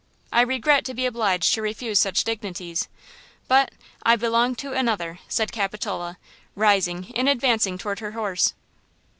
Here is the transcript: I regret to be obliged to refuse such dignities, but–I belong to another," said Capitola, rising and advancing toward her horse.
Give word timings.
I 0.33 0.41
regret 0.41 0.83
to 0.85 0.95
be 0.95 1.05
obliged 1.05 1.53
to 1.53 1.61
refuse 1.61 1.99
such 1.99 2.23
dignities, 2.23 2.87
but–I 3.47 4.15
belong 4.15 4.55
to 4.55 4.73
another," 4.73 5.19
said 5.27 5.51
Capitola, 5.51 6.17
rising 6.55 7.13
and 7.15 7.29
advancing 7.29 7.77
toward 7.77 7.99
her 7.99 8.13
horse. 8.13 8.55